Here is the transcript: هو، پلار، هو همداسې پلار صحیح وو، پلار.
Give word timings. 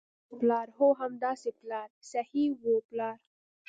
هو، 0.27 0.33
پلار، 0.39 0.67
هو 0.77 0.87
همداسې 1.01 1.49
پلار 1.59 1.89
صحیح 2.11 2.49
وو، 2.61 2.75
پلار. 2.89 3.17